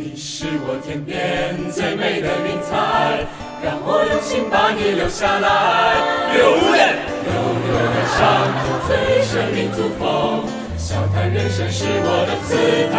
[0.00, 3.20] 你是我天边最美的云彩，
[3.60, 6.00] 让我用心把你留下来。
[6.32, 6.96] 留恋
[7.28, 7.36] 悠
[7.68, 12.56] 悠的唱着最炫民族风，笑谈人生是我的姿
[12.88, 12.96] 态。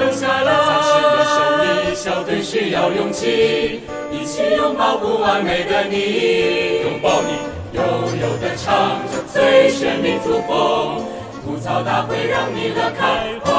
[0.00, 1.36] 留下来，才是人手
[1.84, 6.80] 一笑对需要勇气，一起拥抱不完美的你。
[6.80, 7.36] 拥抱你，
[7.76, 7.84] 悠
[8.24, 11.04] 悠的唱着最炫民族风。
[11.44, 13.52] 吐槽大会让你乐开怀，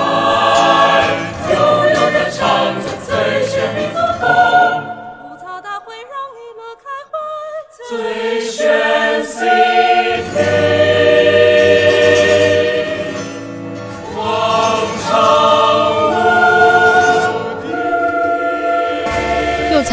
[1.53, 1.55] 悠
[1.93, 1.99] 悠
[2.37, 4.27] 唱着最炫民族风。
[5.21, 7.15] 吐槽大会让你乐开怀，
[7.87, 9.39] 最炫 C
[10.33, 10.74] P。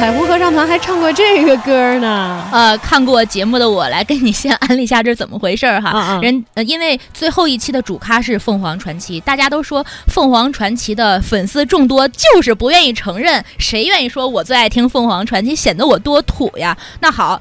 [0.02, 2.44] 彩虹合唱团还唱过这个歌呢。
[2.50, 6.18] 呃，看过节目的我来跟你先安利一下这是怎么回事儿哈。
[6.20, 13.44] 人呃，因为最后一期的主咖是凤凰传奇，大家都说凤凰传奇的粉丝众多，就是不愿意承认。
[13.58, 16.76] 谁愿意说我最爱听凤凰传奇，显得我多土呀？
[16.98, 17.40] 那好，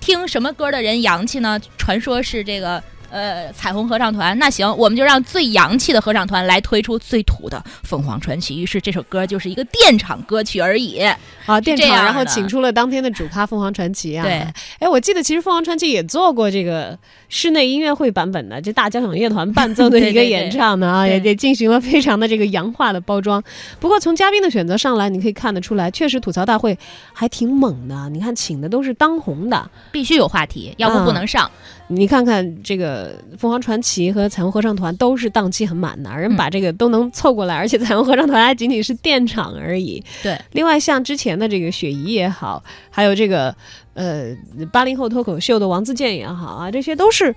[0.00, 1.60] 听什么歌的人洋气呢？
[1.76, 2.82] 传说是这个。
[3.14, 8.60] 呃，彩虹合唱团，那行，我们就让最洋气的合唱团来推出最土的凤凰传奇。
[8.60, 10.98] 于是这首歌就是一个电场歌曲而已。
[11.46, 14.24] 啊，电场，这样的然后请出了当天的主咖凤凰传奇啊。
[14.24, 14.44] 对，
[14.80, 16.98] 哎，我记得其实凤凰传奇也做过这个
[17.34, 23.42] 室内音乐会版本的，这大交响乐团 伴奏的一个演唱的啊，对也也进行了非常的这个洋化的包装。
[23.80, 26.78] 不过从嘉宾的选择上来，你可以看得出来，确实吐槽大会
[27.12, 28.08] 还挺猛的。
[28.10, 31.50] 你看请的都是当红的，必须有话题，要不不能上。
[31.88, 40.00] 你看看这个凤凰传奇和彩虹合唱团都是档期很满的，人嗯把这个都能凑过来，而且彩虹合唱团还仅仅是垫场而已。
[40.22, 43.54] 对，另外像之前的这个雪姨也好，还有这个
[43.94, 44.36] 呃
[44.70, 47.34] 八零后脱口秀的王自健也好啊，这些都是。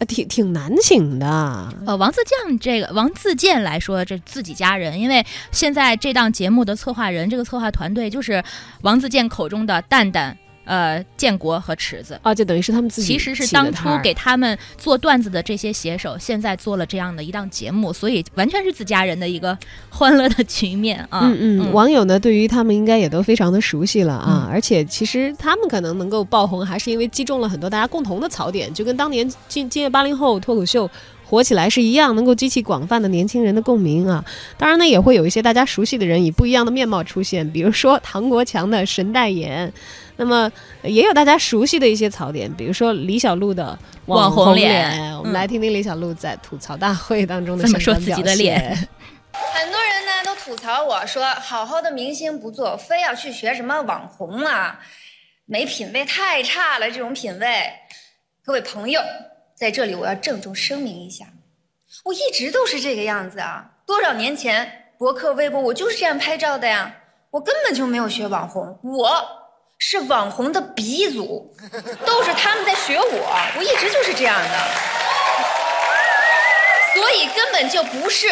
[0.00, 1.26] 呃，挺挺难请的，
[1.84, 8.40] 呃，王自健这个王自健来说，这自己家人，因为现在这档节目的策划人，这个策划团队就是
[8.82, 10.38] 王自健口中的蛋蛋、
[10.68, 12.20] 呃建国和池子。
[12.22, 19.56] 啊，就等于是他们自己其实是当初给他们做段子的这些写手，现在做了这样的一档节目，所以完全是自家人的一个
[19.88, 21.22] 欢乐的局面啊。
[21.24, 30.88] 嗯嗯，网友呢对于他们应该也都非常的熟悉了啊，而且其实他们可能能够爆红，还是因为击中了很多大家共同的槽点，就跟当年今今夜八零后脱口秀。
[31.28, 34.24] 火起来是一样，能够激起广泛的年轻人的共鸣啊！
[34.56, 39.70] 当然呢，也会有一些大家熟悉的人以不一样的面貌出现，比如说唐国强的神代言，
[40.16, 40.50] 那么
[40.82, 48.36] 也有大家熟悉的一些槽点，比如说李小璐的网红红脸我们来听听李小璐在吐槽大会当中的怎么说自己的表现。
[48.36, 48.88] 脸。
[49.30, 54.80] 很多人呢都吐槽我说，好好的明星不做，非要去学什么网红啊，
[55.44, 57.46] 没品位，太差了，这种品位。
[58.42, 58.98] 各位朋友，
[59.58, 61.24] 在这里我要郑重声明一下，
[62.04, 63.68] 我一直都是这个样子啊。
[63.84, 66.94] 多少年前，博客、微博，我就是这样拍照的呀。
[67.30, 69.20] 我根本就没有学网红，我
[69.78, 71.52] 是网红的鼻祖，
[72.06, 74.48] 都是他们在学我，我一直就是这样的。
[76.94, 78.28] 所以根本就不是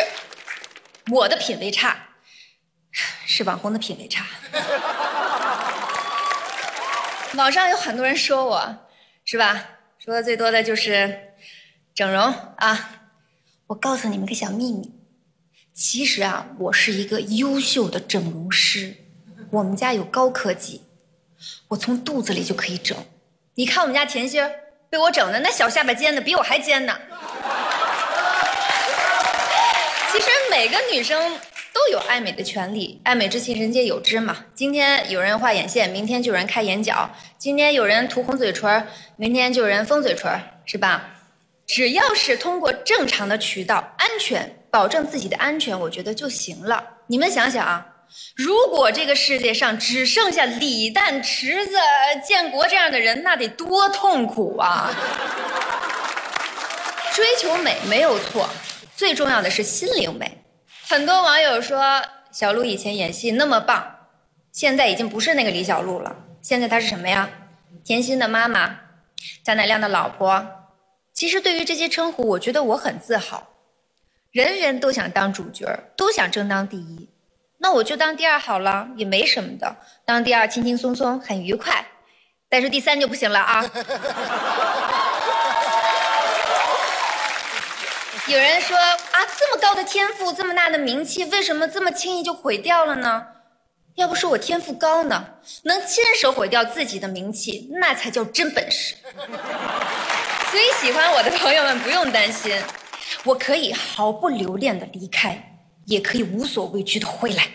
[1.11, 1.97] 我的品味差，
[3.27, 4.25] 是网红的品味差。
[7.35, 8.77] 网上有很多人说我，
[9.25, 9.71] 是吧？
[10.07, 11.33] 说的最多的就是
[11.93, 12.23] 整容
[12.59, 13.09] 啊。
[13.67, 14.93] 我告诉你们个小秘密，
[15.75, 18.95] 其实啊，我是一个优秀的整容师。
[19.51, 20.83] 我们家有高科技，
[21.67, 22.97] 我从肚子里就可以整。
[23.57, 24.49] 你看我们家甜心
[24.89, 26.97] 被我整的那小下巴尖的比我还尖呢。
[30.13, 31.37] 其实每个女生
[31.75, 34.45] 都有爱美的权利，爱美之心人皆有之嘛。
[34.55, 37.11] 今天有人画眼线，明天就有人开眼角；
[37.47, 38.85] 今天有人涂红嘴唇，
[39.15, 40.29] 明天就有人封嘴唇，
[40.65, 41.09] 是吧？
[41.65, 46.85] 只要是通过正常的渠道，安全保证自己的安全，我觉得就行了。
[47.07, 47.87] 你们想想啊，
[48.35, 51.77] 如果这个世界上只剩下李诞、池子、
[52.27, 54.93] 建国这样的人，那得多痛苦啊！
[57.15, 58.51] 追求美没有错，
[58.97, 60.43] 最重要的是心灵美。
[60.89, 63.87] 很多网友说小鹿以前演戏那么棒，
[64.51, 66.13] 现在已经不是那个李小璐了。
[66.43, 67.29] 现在她是什么呀？
[67.85, 68.81] 甜心的妈妈，
[69.45, 70.47] 贾乃亮的老婆。
[71.13, 73.49] 其实对于这些称呼，我觉得我很自豪。
[74.33, 75.67] 人人都想当主角，
[75.97, 77.09] 都想争当第一，
[77.59, 79.77] 那我就当第二好了，也没什么的。
[80.05, 81.87] 当第二轻轻松松，很愉快。
[82.49, 83.65] 但是第三就不行了啊！
[88.29, 93.27] 有人说啊，这么高的天赋，这么大的名气，为什么这么轻易就毁掉了呢？
[93.97, 95.27] 要不说我天赋高呢，
[95.63, 98.95] 能亲手毁掉自己的名气，那才叫真本事。
[100.51, 102.55] 所以喜欢我的朋友们不用担心，
[103.25, 107.49] 我可以毫不留恋的离开，也可以无所畏惧的回来。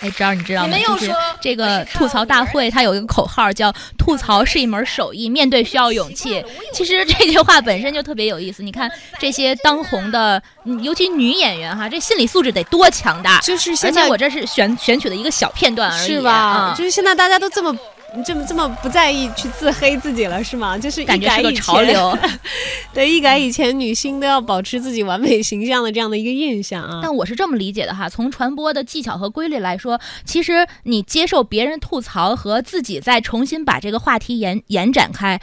[0.00, 0.68] 哎，知道你知道吗？
[0.68, 6.42] 就是你们又说这个吐槽大会，它有一个口号叫“吐槽是一门手艺，面对需要勇气”。
[6.72, 8.62] 其实这句话本身就特别有意思。
[8.62, 13.38] 你看这些当红的，嗯尤其女演员哈，这心理素质得多强大。
[13.40, 16.32] 就是现在而且我这是选选取的一个小片段而已，是吧？
[16.32, 17.76] 啊就是现在大家都这么。
[18.24, 20.76] 这么这么不在意去自黑自己了是吗？
[20.76, 22.18] 就是一感觉是个改以前潮流。
[22.92, 27.00] 对，一改以前女星都要保持自己完美形象的这样的一个印象啊。
[27.02, 35.40] 但我是这么理解的哈，从传播的技巧和规律来说，其实你接受别人吐槽和自己再重新把这个话题延延展开。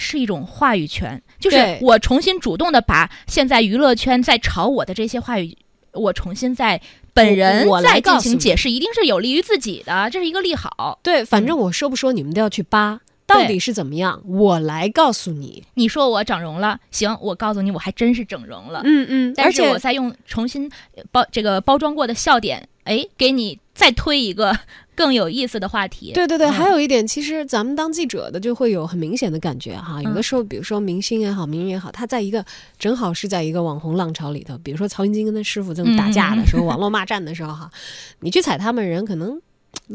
[0.00, 5.58] 是一种话语权，就是我重新主动的把现在娱乐圈在炒我的这些话语，
[5.92, 6.80] 我重新在
[7.18, 10.98] 本人再进行解释，一定是有利于自己的，这是一个利好。
[11.02, 15.62] 对，反正我说不说你们都要去扒，到底是怎么样，我来告诉你。
[15.74, 18.80] 你说我整容了，行，我告诉你，我还真是整容了。
[18.84, 20.70] 嗯嗯，但是而且我再用重新
[21.10, 24.56] 包这个包装过的笑点，哎，给你再推一个
[24.98, 26.10] 更有意思的话题。
[26.12, 30.02] 对对对，嗯还有一点，其实咱们当记者的就会有很明显的感觉哈。
[30.02, 32.44] 有的嗯时候，比如说明星也好，名人也好，他在一个
[32.80, 37.70] 正好是在一个网红浪潮里头，比如说曹云金跟他师傅这么打架的时候，网络骂战的时候哈，
[38.18, 39.40] 你去踩他们人可能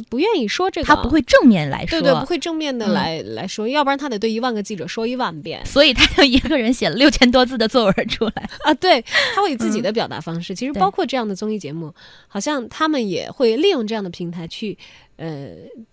[0.09, 8.49] 不愿意说这个，他不会正面来说，对对，不会正面的嗯来、来说，要不然他得对一万个记者说一万遍所以他就一个人写了六千多字的作文出来。
[8.65, 8.73] 啊。
[8.73, 9.03] 对，
[9.35, 10.55] 他会以自己的表达方式。
[10.55, 11.93] 其实包括这样的综艺节目，
[12.27, 14.77] 好像他们也会利用这样的平台去，
[15.17, 15.49] 呃，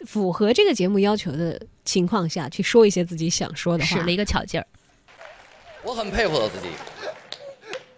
[0.07, 3.97] 符合这个节目要求的情况下去说一些自己想说的话。
[3.97, 4.67] 使了一个巧劲儿。
[5.83, 6.69] 我很佩服我自己，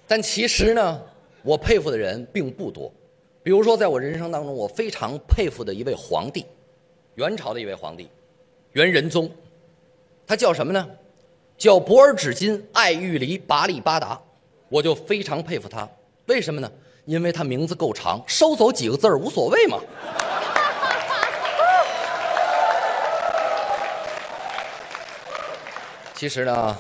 [0.06, 1.00] 但其实呢，
[1.43, 2.93] 我佩服的人并不多。
[3.42, 6.46] 比如说，在我人生当中，我非常佩服的一位皇帝，
[7.16, 8.08] 元朝的一位皇帝，
[8.72, 9.30] 元仁宗，
[10.26, 10.88] 他叫什么呢？
[11.58, 14.20] 叫博尔只金爱玉离拔力八达，
[14.68, 15.88] 我就非常佩服他。
[16.26, 16.70] 为什么呢？
[17.04, 19.80] 因为他名字够长，收走几个字儿无所谓嘛。
[26.14, 26.76] 其实呢，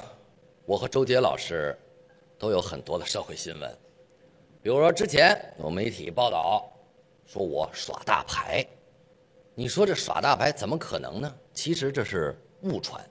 [0.64, 1.76] 我和周杰老师
[2.38, 3.76] 都有很多的社会新闻，
[4.62, 6.72] 比如说之前有媒体报道
[7.26, 8.64] 说我耍大牌，
[9.56, 11.34] 你说这耍大牌怎么可能呢？
[11.52, 13.04] 其实这是误传，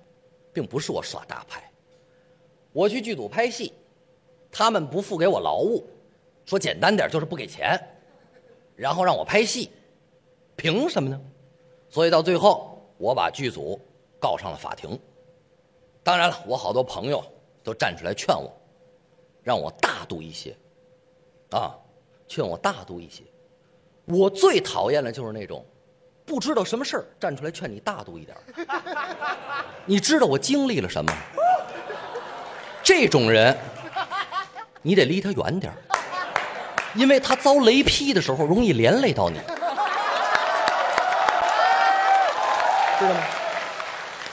[0.53, 1.69] 并不是我耍大牌。
[2.71, 3.74] 我去剧组拍戏，
[4.50, 5.86] 他们不付给我劳务，
[6.45, 7.77] 说简单点就是不给钱，
[8.77, 9.71] 然后让我拍戏，
[10.56, 11.21] 凭什么呢？
[11.89, 13.77] 所以到最后，我把剧组
[14.21, 14.98] 告上了法庭。
[16.01, 17.21] 当然了，我好多朋友
[17.62, 18.50] 都站出来劝我，
[19.44, 20.56] 让我大度一些，
[21.51, 21.71] 啊，
[22.27, 23.24] 劝我大度一些。
[24.06, 25.65] 我最讨厌的就是那种
[26.25, 28.42] 不知道什么事儿站出来劝你大度一点儿。
[29.86, 31.12] 你知道我经历了什么？
[32.83, 33.56] 这种人，
[34.81, 35.77] 你得离他远点儿，
[36.95, 39.45] 因为他遭雷劈的时候容易连累到你，知
[43.06, 43.21] 道吗？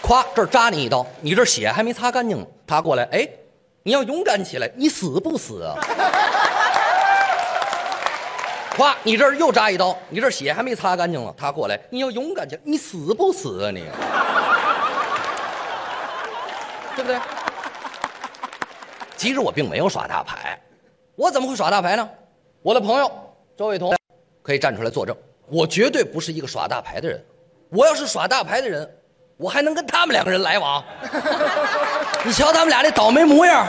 [0.03, 3.29] 咵，这儿扎你一刀，你这血还没擦干净呢，他过来，哎，
[3.83, 5.77] 你要勇敢起来，你死不死啊？
[8.79, 13.83] 咵，你这儿又扎一刀，你这血还没擦干净了，他过来，你要勇敢起来，你死不死啊你？
[16.95, 17.19] 对不对？
[19.17, 20.57] 其实我并没有耍大牌，
[21.17, 22.09] 我怎么会耍大牌呢？
[22.63, 23.11] 我的朋友
[23.57, 23.97] 周伟彤
[24.43, 25.17] 可以站出来作证，
[25.49, 27.21] 我绝对不是一个耍大牌的人。
[27.71, 28.89] 我要是耍大牌的人，
[29.37, 30.85] 我还能跟他们两个人来往？
[32.25, 33.67] 你瞧他们俩那倒霉模样。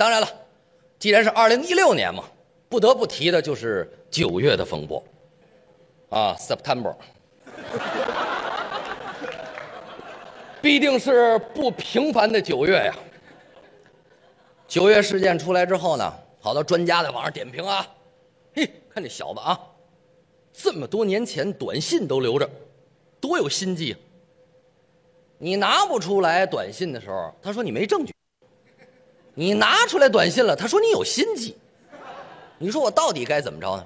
[0.00, 0.26] 当然了，
[0.98, 2.24] 既然是二零一六年嘛，
[2.70, 5.04] 不得不提的就是九月的风波，
[6.08, 6.96] 啊，September，
[10.62, 12.94] 必定是不平凡的九月呀。
[14.66, 17.86] 九月事件出来之后呢，好多专家在网上点评啊，
[18.54, 19.60] 嘿，看这小子啊，
[20.50, 22.48] 这么多年前短信都留着，
[23.20, 23.98] 多有心计啊！
[25.36, 28.14] 你拿不出来短信的时候，他说你没证据；
[29.40, 31.56] 你拿出来短信了，他说你有心机。
[32.58, 33.82] 你说我到底该怎么着呢？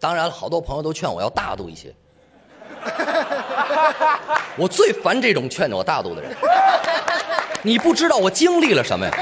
[0.00, 1.94] 当然了，好多朋友都劝我要大度一些。
[4.56, 6.32] 我最烦这种劝我大度的人。
[7.62, 9.12] 你不知道我经历了什么呀？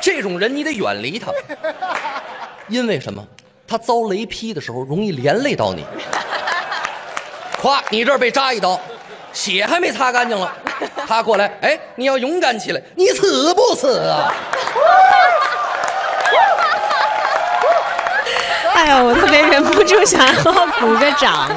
[0.00, 1.32] 这种人你得远离他，
[2.68, 3.26] 因为什么？
[3.66, 5.84] 他遭雷劈的时候容易连累到你。
[7.60, 8.80] 夸，你这儿被扎一刀，
[9.32, 10.56] 血还没擦干净了，
[11.10, 14.32] 他过来，哎，你要勇敢起来，你死不死啊？
[18.74, 20.32] 哎呀，我特别忍不住想要
[20.78, 21.48] 鼓个掌。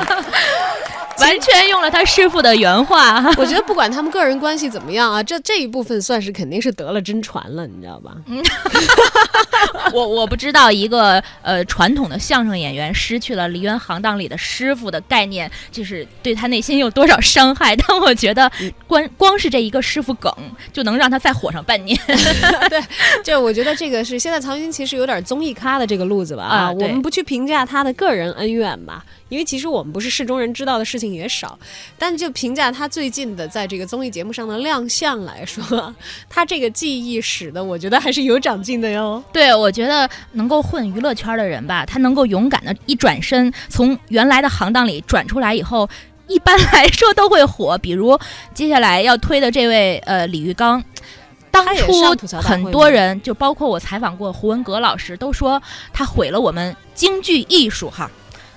[1.23, 3.23] 完全用了他师傅的原话。
[3.37, 8.13] 我觉得不管他们个人关系怎么样啊，这这一部分算是肯定是得了真传了，你知道吧？
[9.93, 17.75] 我我不知道一个呃传统的相声演员失去了梨园行当里的师傅的概念，就是对他内心有多少伤害。
[17.75, 18.51] 但我觉得
[18.87, 20.33] 光光是这一个师傅梗，
[20.71, 21.97] 就能让他再火上半年。
[22.69, 22.81] 对，
[23.23, 29.03] 就我觉得这个是现在曹云其实有点综艺咖的这个路子吧啊，啊我们不去评价他的个人恩怨吧，
[29.33, 31.57] 因为其实我们不是事中人，知道的事情也少。
[31.97, 35.93] 但就评价他最近的在这个综艺节目上的亮相来说，
[36.29, 39.23] 他这个记忆使得我觉得还是有长进的哟。
[39.33, 45.89] 对，我觉得能够混娱乐圈的人吧，他能够勇敢的一转身，从原来的行当里转出来以后，
[46.27, 47.75] 一般 来说都会火。
[47.79, 48.19] 比如
[48.53, 50.83] 接下来要推的这位呃李玉刚。
[51.51, 51.93] 当初
[52.41, 55.61] 很多人，就包括我采访过胡文阁老师，都说
[55.93, 58.09] 他毁了我们京剧艺术哈。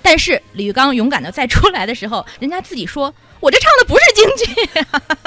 [0.09, 4.69] 但是李玉刚勇敢的再出来的时候，人家自己说：“我这唱的不是京剧。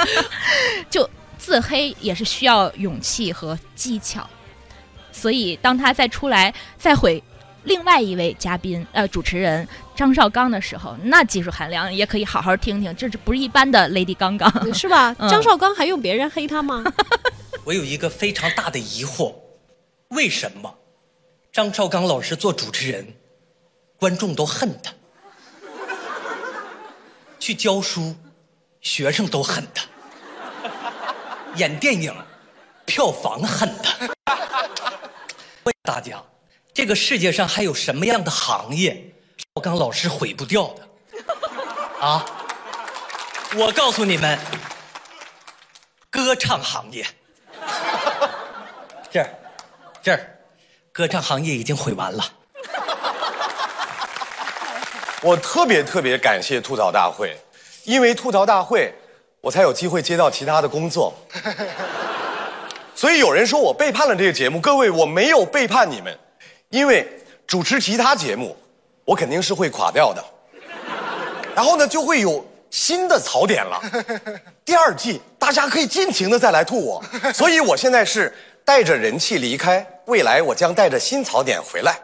[0.89, 1.07] ”就
[1.37, 4.27] 自黑也是需要勇气和技巧。
[5.13, 7.23] 所以当他再出来再毁
[7.65, 14.51] 另外一位嘉宾呃主持人张绍刚的时候，那技术含量也可以好好听听，这是不是一般的 Lady 刚刚？
[14.73, 15.15] 是吧？
[15.19, 16.83] 嗯张绍刚还用别人黑他吗？
[17.65, 19.35] 我有一个非常大的疑惑，
[20.09, 20.75] 为什么
[21.53, 23.07] 张绍刚老师做主持人，
[24.01, 24.93] 观众都恨他；
[27.39, 28.17] 去教书，
[28.81, 29.85] 学生都恨他；
[31.57, 32.15] 演电影，
[32.87, 34.09] 票房恨他。
[35.65, 36.25] 问大家，
[36.73, 40.89] 这个世界上还有什么样的行业，绍刚老师毁不掉的？
[42.01, 42.25] 啊？
[43.55, 44.39] 我告诉你们，
[46.09, 47.07] 歌唱行业。
[49.11, 49.29] 这儿，
[50.03, 50.39] 这儿，
[50.91, 52.25] 歌唱行业已经毁完了。
[55.23, 57.37] 我特别特别感谢吐槽大会，
[57.85, 58.93] 因为吐槽大会，
[59.41, 61.15] 我才有机会接到其他的工作。
[62.95, 66.19] 所以有人说我背叛了这个节目，各位我没有背叛你们，
[66.71, 67.07] 因为
[67.47, 68.57] 主持其他节目，
[69.05, 70.25] 我肯定是会垮掉的。
[71.55, 73.81] 然后呢，就会有新的槽点了。
[74.65, 78.35] 第二季大家可以尽情的再来吐我，所以我现在是
[78.65, 81.99] 带着人气离开，未来我将带着新槽点回来。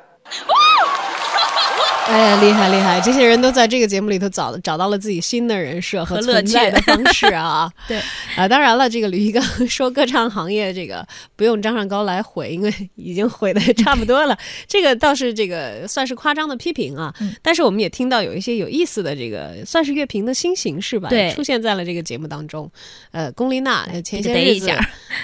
[2.08, 3.00] 哎呀，厉害厉害！
[3.00, 7.70] 这些人都在这个节目里头找找到了自己新的人设和存在的方式啊。
[7.88, 8.00] 对
[8.36, 14.38] 啊，当然了，这个吕一刚说歌唱行业这个不用张上高来毁，因为已经毁的差不多了。
[14.68, 17.12] 这个倒是这个算是夸张的批评啊。
[17.20, 22.70] 嗯但是我们也听到有一些有意思的这个算是乐评的新形式吧，对出现在了这个节目当中。
[23.10, 24.70] 呃，龚琳娜呃前这些日子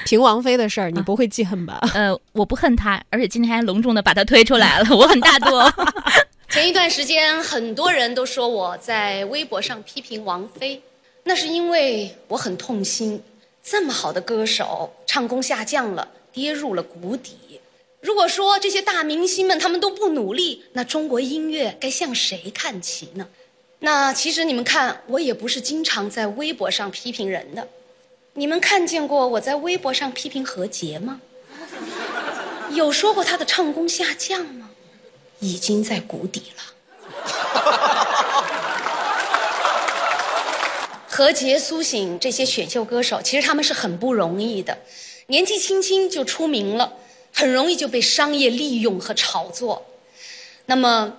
[0.04, 1.78] 评王菲的事儿，你不会记恨吧？
[1.94, 5.72] 呃，我不恨他，而且今天还隆重的把他推出来了，我很大度哦。
[6.52, 10.82] 前一段时间，很多人都说我在微博上批评王菲，
[11.22, 13.22] 那是因为我很痛心，
[13.64, 17.58] 这么好的歌手唱功下降了，跌入了谷底。
[18.02, 23.26] 如果说这些大明星们他们都不努力，那中国音乐该向谁看齐呢？
[23.78, 27.66] 那其实你们看，我也不是经常在微博上批评人的。
[28.34, 31.18] 你们看见过我在微博上批评何洁吗？
[32.72, 34.61] 有说过她的唱功下降吗？
[35.42, 36.62] 已经在谷底了。
[41.08, 44.78] 何洁、苏醒这些选秀歌手，其实他们是很不容易的，
[45.26, 46.94] 年纪轻轻就出名了，
[47.34, 49.84] 很容易就被商业利用和炒作。
[50.66, 51.18] 那么，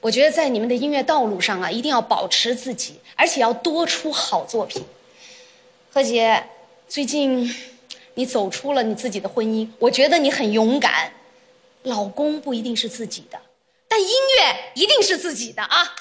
[0.00, 4.82] 我觉得在你们的音乐道路上啊，一定要保持自己，而且要多出好作品。
[5.92, 6.44] 何洁，
[6.88, 7.54] 最近
[8.14, 11.12] 你走出了你自己的婚姻，我觉得你很勇敢。
[11.82, 13.38] 老公不一定是自己的，
[13.88, 15.94] 但音乐一定是自己的啊。